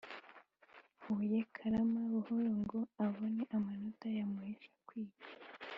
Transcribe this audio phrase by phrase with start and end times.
[1.01, 5.27] Huye Karama Buhoro ngo abone amanota yamuhesha kwiga